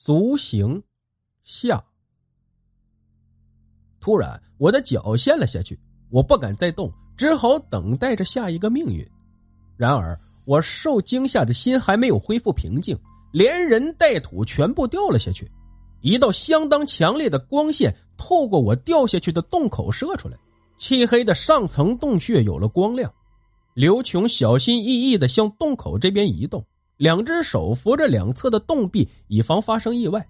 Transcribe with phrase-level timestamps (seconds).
[0.00, 0.82] 足行
[1.42, 1.84] 下。
[4.00, 9.06] 突然，我的脚陷了下去，我不敢再动，只好等待着下一个命运。
[9.76, 12.98] 然而，我受惊吓的心还没有恢复平静，
[13.30, 15.50] 连人带土全部掉了下去。
[16.00, 20.38] 一道相当强烈的光线透过我掉下去的洞口射出来，
[20.78, 23.12] 漆黑的上层洞穴有了光亮。
[23.74, 26.64] 刘琼小心翼翼的向洞口这边移动，
[27.00, 30.22] 两只手扶着两侧的洞壁，以防发生意外。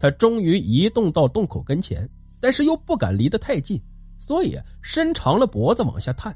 [0.00, 2.08] 他终于移动到洞口跟前，
[2.40, 3.78] 但是又不敢离得太近，
[4.18, 6.34] 所以伸长了脖子往下探。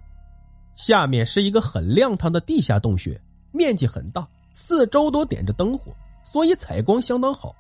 [0.75, 3.19] 下面是一个很亮堂的地下洞穴，
[3.51, 5.91] 面积很大，四周都点着灯火，
[6.23, 7.57] 所以采光相当好。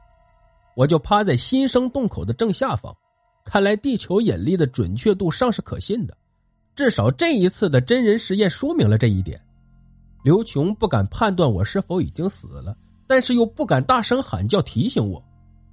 [0.74, 2.94] 我就趴在新生洞口的正下方，
[3.42, 6.14] 看来地球引力的准确度尚是可信的，
[6.74, 9.40] 至少这一次的真人实验说明了这一点。
[10.26, 12.76] 刘琼不敢判断我是否已经死了，
[13.06, 15.22] 但是又不敢大声喊叫提醒我，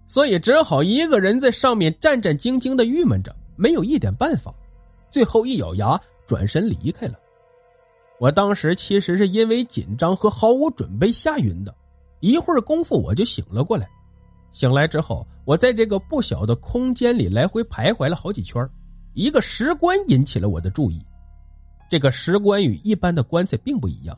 [0.08, 4.54] 所以只好一个人在上面战战兢兢的郁闷着，没有一点办法。
[5.10, 7.16] 最后一咬牙，转身离开了。
[8.20, 11.74] 我当时其实是因为紧张和毫无准备吓晕的，
[12.20, 13.90] 一会儿功夫我就醒了过来。
[14.52, 18.64] 醒来之后，我在这个不小的空间里来回徘徊了好几圈
[19.16, 21.04] 一个石棺引起了我的注意。
[21.90, 24.16] 这个石棺与一般的棺材并不一样，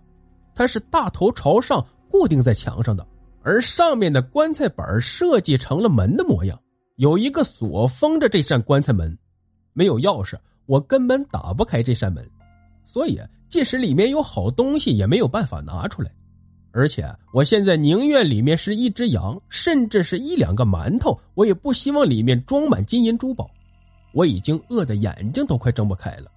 [0.55, 3.05] 它是大头朝上固定在墙上的，
[3.43, 6.59] 而上面的棺材板设计成了门的模样，
[6.95, 9.15] 有一个锁封着这扇棺材门。
[9.73, 12.25] 没有钥匙，我根本打不开这扇门，
[12.85, 16.09] 所以即使里面有好东西，也没有办法拿出来。
[16.71, 23.49] 而且，我现在宁愿里面是一只羊，甚至是一两个馒头，我也不希望里面装满金银珠宝。
[24.13, 26.31] 我已经饿得眼睛都快睁不开了。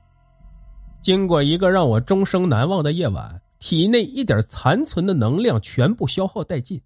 [1.01, 6.81] 经过一个让我终生难忘的夜晚，体内一点残存的能量全部消耗殆尽，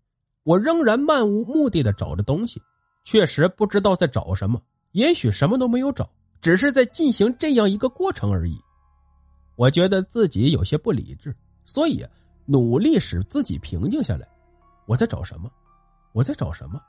[0.44, 2.62] 我仍然漫无目的的找着东西，
[3.04, 4.60] 确实不知道在找什么，
[4.92, 8.58] 也许什么都没有找，只是在进行这样一个过程而已。
[9.56, 12.04] 我觉得自己有些不理智，所以。
[12.44, 14.26] 努力使自己平静下来。
[14.86, 15.48] 我在找什么？
[16.12, 16.82] 我在找什么？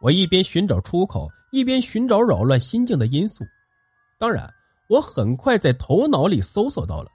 [0.00, 3.44] 我一边寻找出口，一边寻找扰乱心境的因素。
[4.18, 4.50] 当然，
[4.88, 7.10] 我很快在头脑里搜索到了。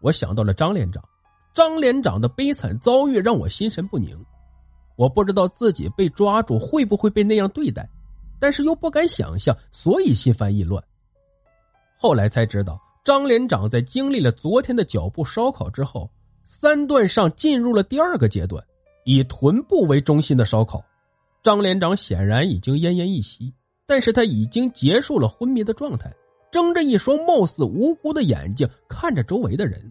[0.00, 1.02] 我想到了张连长，
[1.56, 4.14] 张连长的悲惨遭遇让我心神不宁。
[4.94, 7.88] 我不知道自己被抓住会不会被那样对待，
[8.38, 10.84] 但是又不敢想象，所以心烦意乱。
[11.96, 16.10] 后来才知道，张连长在经历了昨天的脚步烧烤之后。
[16.48, 18.64] 三段上进入了第二个阶段，
[19.04, 20.80] 以臀部为中心的烧烤。
[21.42, 23.52] 张连长显然已经奄奄一息，
[23.84, 26.14] 但是他已经结束了昏迷的状态，
[26.52, 29.90] 睁着一双貌似无辜的眼睛看着周围的人。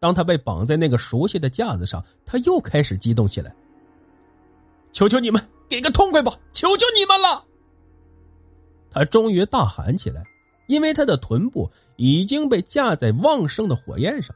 [0.00, 3.54] 当他被绑在那个熟悉的架子上，他又开始激动起来
[4.92, 6.32] ：“求求你们，给个痛快吧！
[6.52, 7.44] 求求你们了！”
[8.90, 10.22] 他终于大喊起来，
[10.66, 14.34] 因为他的臀部已经被架在旺盛的火焰上。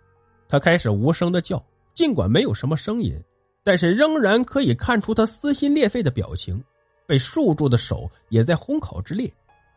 [0.49, 1.65] 他开始无声的叫，
[1.95, 3.19] 尽管没有什么声音，
[3.63, 6.63] 但是仍然可以看出他撕心裂肺的表情。
[7.07, 9.31] 被束住的手也在烘烤之列，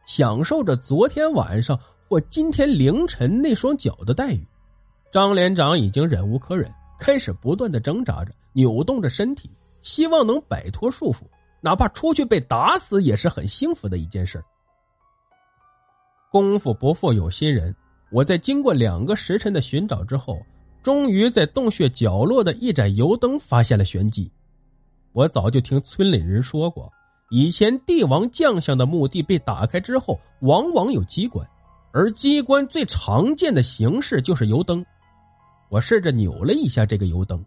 [0.05, 4.47] 享受着昨天晚上或今天凌晨那双脚的待遇。
[5.15, 9.49] 张连长已经忍无可忍，开始不断的挣扎着，扭动着身体，
[9.81, 11.21] 希望能摆脱束缚，
[11.61, 14.43] 哪怕出去被打死也是很幸福的一件事。
[16.29, 17.73] 功夫不负有心人，
[18.11, 20.37] 我在经过两个时辰的寻找之后。
[20.83, 24.29] 终于在洞穴角落的一盏油灯发现了玄机。
[25.13, 26.91] 我早就听村里人说过，
[27.29, 31.47] 以前帝王将相的墓地被打开之后，往往有机关，
[31.93, 34.85] 而机关最常见的形式就是油灯。
[35.69, 37.43] 我试着扭了一下这个油灯，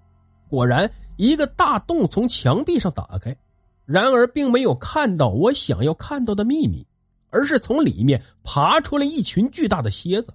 [0.49, 3.37] 果然一个大洞从墙壁上打开，
[3.85, 6.87] 然而并没有看到我想要看到的秘密，
[7.31, 10.33] 而是从里面爬出了一群巨大的蝎子。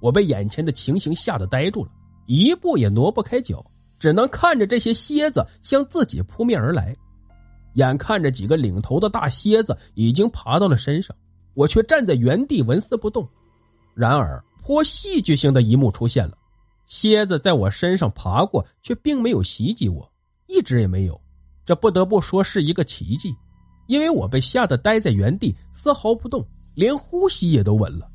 [0.00, 1.90] 我被眼前的情形吓得呆住了。
[2.26, 3.64] 一步也挪不开脚，
[3.98, 6.94] 只能看着这些蝎子向自己扑面而来。
[7.74, 11.16] 眼看着几个领头的大蝎子已经爬到了身上，
[11.54, 13.26] 我却站在原地纹丝不动。
[13.94, 16.36] 然而，颇戏剧性的一幕出现了：
[16.88, 20.10] 蝎子在我身上爬过，却并没有袭击我，
[20.46, 21.20] 一只也没有。
[21.64, 23.32] 这不得不说是一个奇迹，
[23.86, 26.44] 因为我被吓得呆在原地，丝毫不动，
[26.74, 28.10] 连呼吸也都稳了。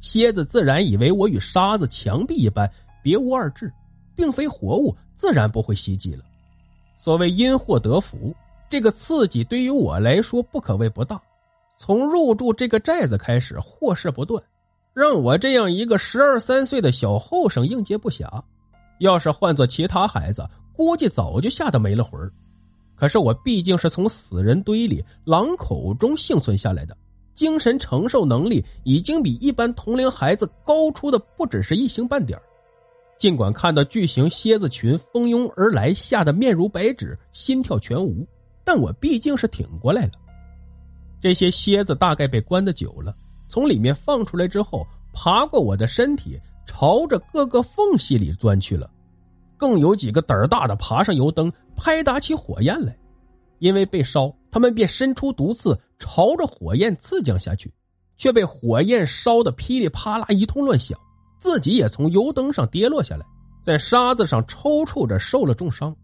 [0.00, 2.70] 蝎子自然以为我与沙子、墙壁一般。
[3.02, 3.72] 别无二致，
[4.16, 6.24] 并非活物，自然不会袭击了。
[6.98, 8.34] 所谓因祸得福，
[8.68, 11.22] 这个刺激对于我来说不可谓不大。
[11.78, 14.42] 从入住这个寨子开始，祸事不断，
[14.96, 18.42] 让我这样一个十二三岁的小后生应接不暇。
[19.00, 22.32] 要是换做其他孩子，估计早就吓得没了魂儿。
[22.94, 26.96] 可是我毕竟是从死人堆里、狼口中幸存下来的，
[27.34, 32.40] 精神承受能力已经比一般同龄孩子高出的不只是一星半点
[33.18, 38.26] 尽管看到巨型蝎子群蜂拥而来，吓得面如白纸、心跳全无，
[38.64, 40.12] 但我毕竟是挺过来了。
[41.20, 43.14] 这些蝎子大概被关的久了，
[43.48, 48.90] 从里面放出来之后，爬过我的身体，朝着各个缝隙里钻去了。
[49.56, 52.96] 更有几个胆儿大的爬上油灯，拍打起火焰来。
[53.58, 57.72] 因为被烧，他们便伸出毒刺，朝着火焰刺将下去，
[58.16, 60.98] 却被火焰烧得噼里啪啦一通乱响，
[61.40, 63.24] 自己也从油灯上跌落下来，
[63.62, 65.96] 在沙子上抽搐着，受了重伤。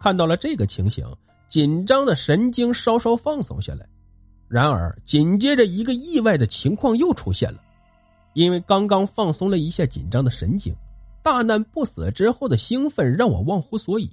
[0.00, 1.06] 看到了这个情形，
[1.48, 3.88] 紧张的神经稍稍放松下来。
[4.48, 7.60] 然而，紧接着一个意外的情况又出现了，
[8.34, 10.72] 因为刚刚放松了一下紧张的神经，
[11.20, 14.08] 大难不死之后的兴奋让我忘乎所以，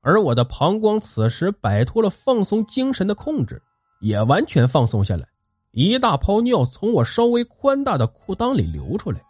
[0.00, 3.62] 而我的膀胱此时摆脱了放松精神的控制，
[4.00, 5.24] 也完全放松下来，
[5.70, 9.22] 一大泡尿从我稍微宽大的裤裆里流出来，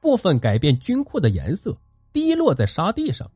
[0.00, 1.76] 部分改变军裤的颜色，
[2.12, 3.28] 滴落在沙地上，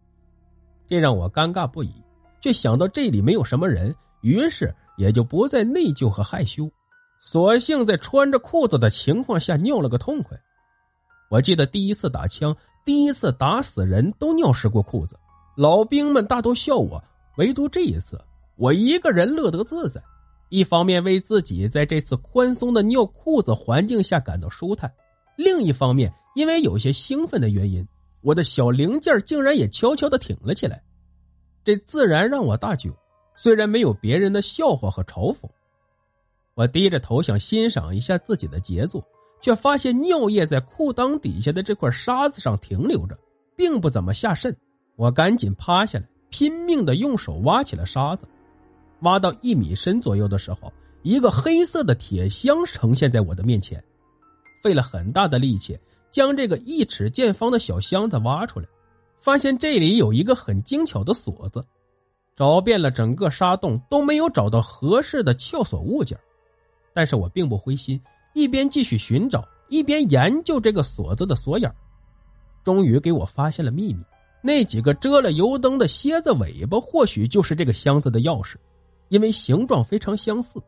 [0.86, 1.92] 这让我尴尬不已，
[2.40, 4.72] 却想到这里没有什么人，于是。
[5.00, 6.70] 也就不再内疚和害羞，
[7.22, 10.38] 索性在穿着裤子的情况下尿了个痛快。
[11.30, 12.54] 我记得第一次打枪，
[12.84, 15.18] 第一次打死人都尿湿过裤子，
[15.56, 17.02] 老兵们大都笑我，
[17.38, 18.20] 唯独这一次，
[18.56, 20.02] 我一个人乐得自在。
[20.50, 24.92] 一方面为自己在这次宽松的尿裤子环境下感到舒坦，
[25.34, 27.88] 另一方面因为有些兴奋的原因，
[28.20, 30.82] 我的小零件竟然也悄悄的挺了起来，
[31.64, 32.92] 这自然让我大窘。
[33.42, 35.48] 虽然没有别人的笑话和嘲讽，
[36.52, 39.02] 我低着头想欣赏一下自己的杰作，
[39.40, 43.18] 却发现尿液在裤裆底下的这块沙子上停留着，
[43.56, 44.54] 并不怎么下渗。
[44.96, 48.28] 我赶紧趴下来，拼命的用手挖起了沙子。
[49.00, 50.70] 挖到一米深左右的时候，
[51.00, 53.82] 一个黑色的铁箱呈现在我的面前。
[54.62, 55.78] 费了很大的力气，
[56.10, 58.66] 将这个一尺见方的小箱子挖出来，
[59.18, 61.64] 发现这里有一个很精巧的锁子。
[62.40, 66.18] 找遍了整个沙洞都没有找到合适的撬锁物件，
[66.94, 68.00] 但是我并不灰心，
[68.32, 71.70] 一边继续寻找，一边研究这个锁子的锁眼
[72.64, 74.02] 终于给我发现了秘密，
[74.40, 78.54] 那几个遮了油灯的蝎子尾巴或许就是这个箱子的钥匙，
[79.10, 80.58] 因为形状非常相似。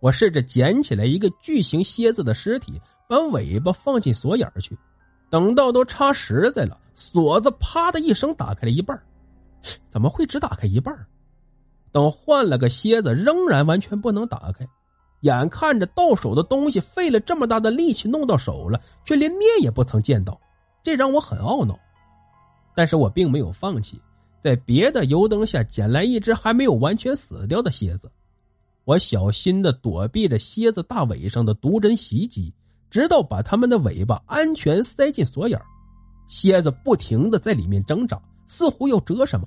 [0.00, 4.76] 我试着捡起来一个巨型蝎子的尸体，把尾巴放进锁眼去，
[5.30, 9.02] 等到都插实在了，锁子啪的一声打开了一半
[9.90, 10.94] 怎么会只打开一半？
[11.92, 14.66] 等换了个蝎子，仍然完全不能打开。
[15.22, 20.40] 眼看着到手的东西费了这么大的力气弄到手了，却连面也不曾见到，
[20.82, 21.78] 这让我很懊恼。
[22.74, 24.00] 但是我并没有放弃，
[24.42, 28.10] 在别的油灯下捡来一只还没有完全死掉的蝎子。
[28.84, 32.54] 我小心的躲避着蝎子大尾上的毒针袭击，
[32.88, 35.60] 直到把它们的尾巴安全塞进锁眼。
[36.28, 38.18] 蝎子不停的在里面挣扎。
[38.52, 39.46] 似乎要折什么，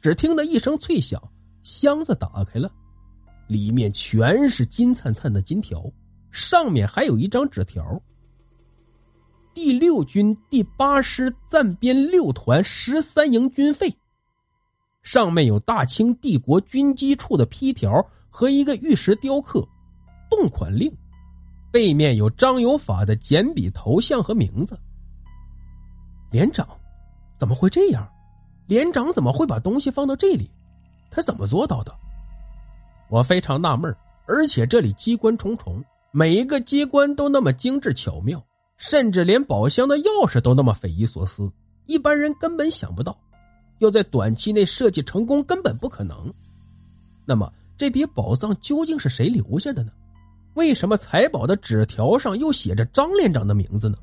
[0.00, 1.20] 只听得一声脆响，
[1.64, 2.70] 箱子打开了，
[3.48, 5.84] 里面全是金灿灿的金条，
[6.30, 8.00] 上面还有一张纸条
[9.52, 13.92] ：“第六军第八师暂编六团十三营军费。”
[15.02, 17.90] 上面有大清帝国军机处的批条
[18.30, 19.66] 和一个玉石雕刻
[20.30, 20.90] 动款令，
[21.72, 24.78] 背面有张有法的简笔头像和名字。
[26.30, 26.66] 连长，
[27.36, 28.08] 怎么会这样？
[28.66, 30.50] 连长怎么会把东西放到这里？
[31.10, 31.94] 他怎么做到的？
[33.08, 33.94] 我非常纳闷
[34.26, 38.44] 而且这里机关重重，每一个机关都那么精致巧妙，
[38.76, 41.50] 甚至连宝箱的钥匙都那么匪夷所思，
[41.86, 43.16] 一般人根本想不到。
[43.78, 46.32] 要在短期内设计成功，根本不可能。
[47.24, 49.92] 那么，这笔宝藏究竟是谁留下的呢？
[50.54, 53.96] 为什么财宝的纸条上又写着张连长的名字呢？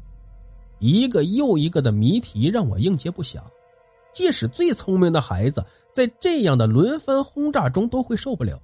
[0.79, 3.41] 一个又一个的谜题让我应接不暇。
[4.13, 8.62] 即使最聪明的孩子，在这样的轮番轰炸中都会受不了。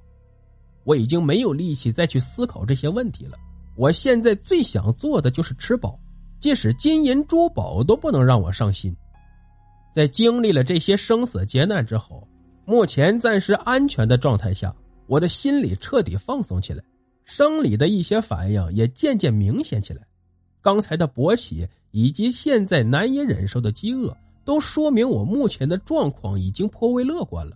[0.84, 3.38] 我已经没有力气再去思考这些问题了。
[3.76, 6.00] 我现在最想做的就是吃饱，
[6.40, 8.96] 即使金银珠宝都不能让我伤心。
[9.94, 12.28] 在经历了这些生死劫难之后，
[12.66, 14.74] 目前暂时安全的状态下，
[15.08, 16.84] 我的心里彻底放松起来，
[17.26, 20.02] 生理的一些反应也渐渐明显起来。
[20.62, 24.16] 刚才的勃起以及现在难以忍受的饥饿。
[24.50, 27.56] 都说明我目前的状况已经颇为乐观了，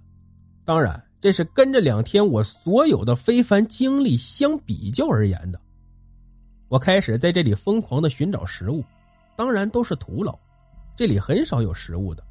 [0.64, 5.60] 当然，这是跟这两天我所有的非凡经历相比较而言的。
[6.68, 8.86] 我开始在这里疯狂的寻找食物，
[9.36, 10.38] 当然都是徒劳，
[10.96, 12.24] 这里很少有食物的。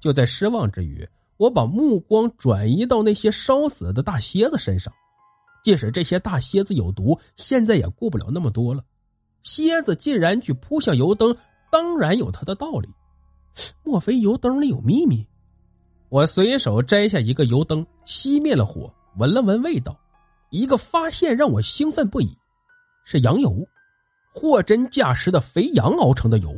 [0.00, 1.06] 就在失望之余，
[1.36, 4.90] 我把目光转移到那些烧死的大蝎子身上。
[5.62, 8.82] 即使这些大蝎子有毒，现在也顾不了那么多了。
[9.42, 11.36] 蝎子竟然去扑向油灯，
[11.70, 12.88] 当然有它的道理。
[13.82, 15.26] 莫非油灯里有秘密？
[16.08, 19.98] 我随手摘下一个油灯，熄灭了火，闻了闻味道，
[20.50, 22.34] 一个发现让我兴奋不已，
[23.04, 23.66] 是羊油，
[24.32, 26.56] 货真价实的肥羊熬成的油。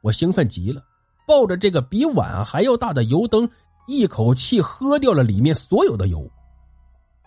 [0.00, 0.82] 我兴奋极了，
[1.28, 3.48] 抱着这个比碗还要大的油灯，
[3.86, 6.28] 一口气喝掉了里面所有的油。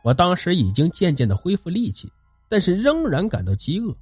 [0.04, 2.12] 我当时已经渐渐的恢复力气，
[2.50, 3.96] 但是仍然感到饥饿。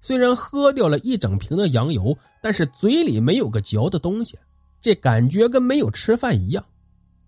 [0.00, 4.38] 虽然喝掉了一整瓶的羊油，但是嘴里没有个嚼的东西，
[4.80, 6.64] 这感觉跟没有吃饭一样。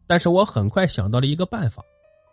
[0.07, 1.83] 但是我很快想到了一个办法，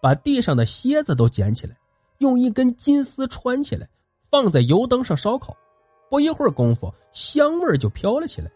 [0.02, 1.78] 把地上的蝎子都捡起来，
[2.20, 3.88] 用一根金丝穿起来，
[4.32, 5.56] 放在油灯上烧烤。
[6.10, 8.52] 不一会儿功夫，香味就飘了起来。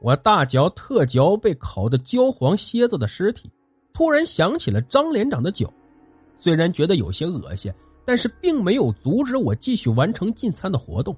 [0.00, 3.50] 我大嚼特嚼被烤得焦黄蝎子的尸体，
[3.94, 5.72] 突然想起了张连长的脚。
[6.38, 7.72] 虽然觉得有些恶心，
[8.04, 11.16] 但是并没有阻止我继续完成进餐的活动。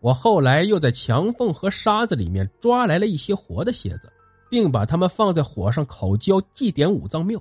[0.00, 4.12] 我后来又在墙缝和沙子里面抓来了一些活的蝎子。
[4.50, 7.38] 并把它们放在火上烤焦，祭奠五脏庙。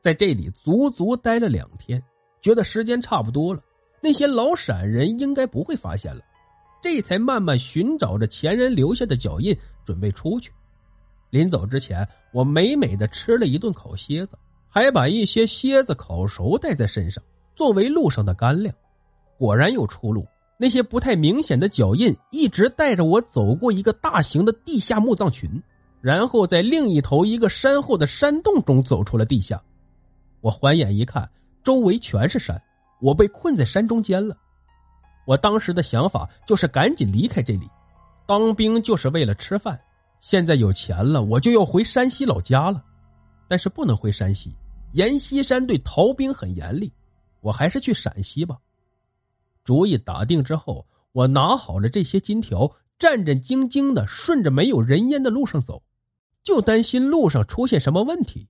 [0.00, 2.00] 在这里足足待了两天，
[2.40, 3.60] 觉得时间差不多了，
[4.00, 6.22] 那些老陕人应该不会发现了，
[6.80, 10.52] 这才慢慢寻找着前人留下的脚印，准备出去。
[11.30, 17.22] 临走之前，我美美的吃了一顿烤蝎子，还把一些蝎子烤熟带在身上，
[17.56, 18.72] 作为路上的干粮。
[19.36, 20.26] 果然有出路，
[20.58, 25.48] 那些不太明显的脚印一直带着我走过一个大型的地下墓葬群。
[26.00, 29.60] 然后在另一头一个山后的山洞中走出了地下，
[30.40, 31.28] 我环眼一看，
[31.64, 32.60] 周围全是山，
[33.00, 34.36] 我被困在山中间了。
[35.26, 37.68] 我当时的想法就是赶紧离开这里，
[38.26, 39.78] 当兵就是为了吃饭，
[40.20, 42.84] 现在有钱了，我就要回山西老家了。
[43.48, 44.54] 但是不能回山西，
[44.92, 46.92] 阎锡山对逃兵很严厉，
[47.40, 48.56] 我还是去陕西吧。
[49.68, 55.82] 主意打定之后，我拿好了这些金条，战战兢兢的顺着没有人烟的路上走。
[56.42, 58.48] 就担心路上出现什么问题，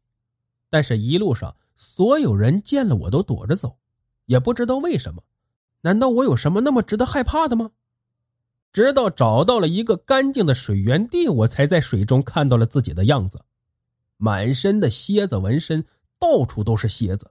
[0.70, 3.76] 但是一路上所有人见了我都躲着走，
[4.26, 5.20] 也不知道为什么。
[5.80, 7.72] 难道我有什么那么值得害怕的吗？
[8.72, 13.40] 直到找到了一个干净的水源地，我才在水中看到了自己的样子，
[14.18, 15.84] 满身的蝎子纹身，
[16.20, 17.28] 到处都是蝎子。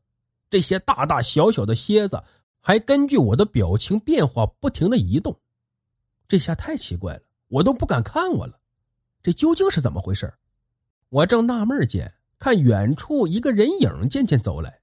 [0.50, 2.22] 这些大大小小的蝎子
[2.60, 5.40] 还根据我的表情变化不停的移动，
[6.28, 8.60] 这下太奇怪了，我都不敢看我了。
[9.24, 10.34] 这究竟是怎么回事？
[11.10, 14.82] 我正纳闷间，看远处一个人影渐渐走来，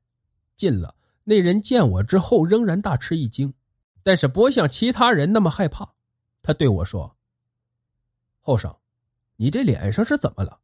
[0.56, 0.94] 近了。
[1.24, 3.54] 那人见我之后，仍然大吃一惊，
[4.02, 5.94] 但是不像其他人那么害怕。
[6.42, 7.16] 他对我说
[8.40, 8.74] ：“后生，
[9.36, 10.60] 你这脸上是怎么了？”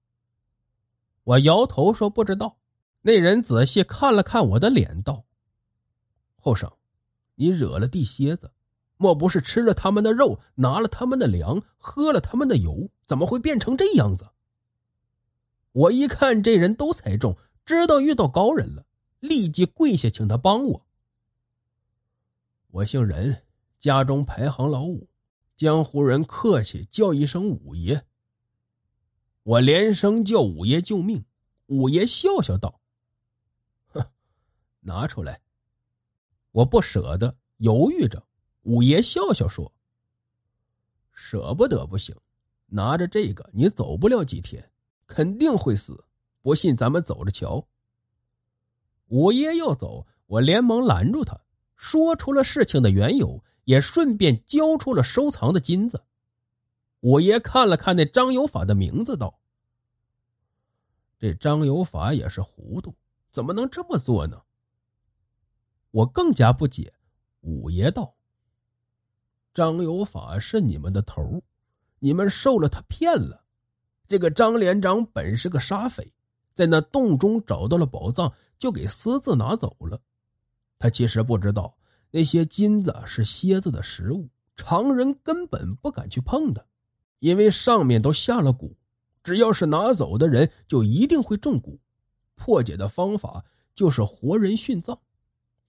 [1.24, 2.58] 我摇头说：“不知道。”
[3.02, 5.24] 那人仔细看了看我的脸，道
[6.36, 6.70] ：“后生，
[7.40, 8.52] 你惹了地蝎子，
[8.98, 12.90] 莫不是吃了他们的肉，拿了他们的粮，喝了他们的油？
[13.06, 14.28] 怎么会变成这样子？”
[15.72, 18.84] 我一看这人都猜中，知道遇到高人了，
[19.20, 20.86] 立即跪下请他帮我。
[22.72, 23.42] 我姓任，
[23.78, 25.08] 家中排行老五，
[25.56, 28.04] 江湖人客气叫一声五爷。
[29.44, 31.24] 我连声叫五爷救命。
[31.68, 32.82] 五爷笑笑道
[33.88, 34.04] ：“哼，
[34.80, 35.40] 拿出来。”
[36.52, 38.22] 我不舍得，犹豫着。
[38.62, 39.72] 五爷笑笑说
[41.12, 42.14] ：“舍不得不行，
[42.66, 44.70] 拿着这个，你走不了几天。”
[45.06, 46.04] 肯定会死，
[46.40, 47.66] 不信咱们走着瞧。
[49.08, 51.40] 五爷要走，我连忙拦住他，
[51.74, 56.04] 说出了事情的缘由，也顺便交出了收藏的金子。
[57.00, 59.40] 五爷看了看那张有法的名字，道
[61.18, 62.94] ：“这张有法也是糊涂，
[63.32, 64.40] 怎么能这么做呢？”
[65.90, 66.92] 我更加不解。
[67.40, 68.14] 五爷道
[69.54, 71.42] ：“张有法是你们的头，
[71.98, 73.44] 你们受了他骗了。”
[74.06, 76.12] 这个张连长本是个沙匪，
[76.54, 80.00] 在那洞中找到了宝藏，就给私自拿走了。
[80.78, 81.76] 他其实不知道
[82.10, 86.66] 那些金子是蝎子的食物，常人根本不敢去碰的，
[87.20, 88.74] 因为上面都下了蛊。
[89.22, 91.78] 只要是拿走的人，就一定会中蛊。
[92.34, 93.44] 破解的方法
[93.74, 94.98] 就是活人殉葬。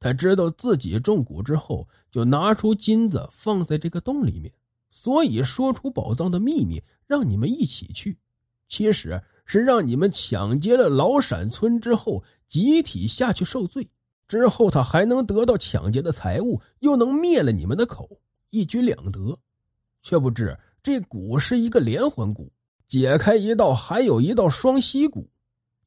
[0.01, 4.51] 他知道自己中蛊之后，就拿出金子放在这个洞里面，
[4.89, 8.17] 所以说出宝藏的秘密，让你们一起去。
[8.67, 13.88] 其实是让你们抢劫了老陕村之后，集体下去受罪。
[14.27, 18.10] 之后他还能得到抢劫的财物，又能灭了你们的口，
[18.50, 19.38] 一举两得。
[20.01, 22.50] 却不知这蛊是一个连环蛊，
[22.88, 25.27] 解开一道还有一道双溪蛊。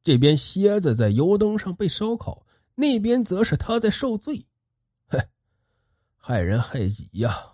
[0.05, 2.44] 这边蝎子在油灯上被烧烤，
[2.75, 4.47] 那边则是他在受罪。
[5.07, 5.19] 哼，
[6.17, 7.53] 害人害己呀！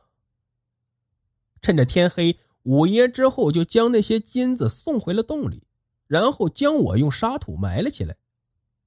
[1.62, 5.62] 趁着天黑，五爷之后就将那些金子送回了洞里，
[6.06, 8.16] 然后将我用沙土埋了起来。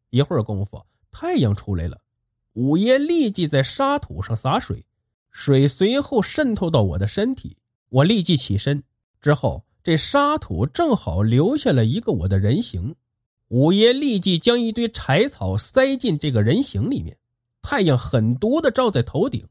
[0.10, 2.02] 一会儿功夫，太阳出来了，
[2.54, 4.86] 五爷立即在沙土上洒水，
[5.32, 7.58] 水随后渗透到我的身体，
[7.90, 8.84] 我立即起身。
[9.22, 12.96] 之后，这沙土正好留下了一个我的人形。
[13.50, 17.18] 五爷立即将一堆柴草塞进这个人形里面，
[17.62, 19.48] 太阳狠毒的照在头顶，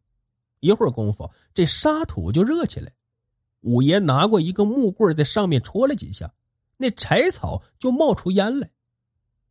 [0.61, 2.93] 一会儿功夫，这沙土就热起来。
[3.61, 6.33] 五爷拿过一个木棍，在上面戳了几下，
[6.77, 8.69] 那柴草就冒出烟来。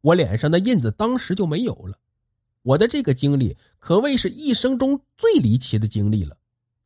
[0.01, 1.97] 我脸上的印子当时就没有了。
[2.63, 6.37] 我的这个经历可谓是一生中最离奇的经历了。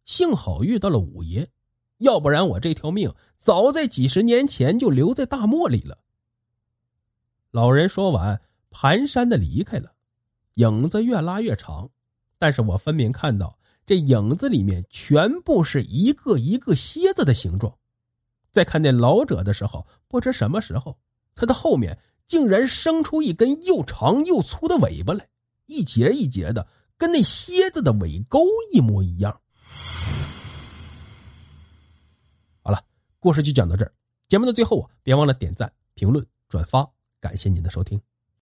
[0.05, 1.49] 幸好遇到了五爷，
[1.97, 5.97] 要不然我这条命早在几十年前就留在大漠里了。
[7.55, 9.93] 老人说完，蹒跚的离开了，
[10.55, 11.89] 影子越拉越长，
[12.37, 13.57] 但是我分明看到。
[13.85, 17.73] 这影子里面全部是一个一个蝎子的形状，
[18.51, 20.99] 在看那老者的时候，不知什么时候，
[21.33, 21.97] 他的后面
[22.27, 25.25] 竟然生出一根又长又粗的尾巴来，
[25.67, 28.43] 一节一节的，跟那蝎子的尾钩
[28.73, 29.39] 一模一样。
[32.61, 32.83] 好了，
[33.17, 33.93] 故事就讲到这儿。
[34.27, 36.85] 节目的最后啊，别忘了点赞、评论、转发，
[37.25, 37.99] 感谢您的收听。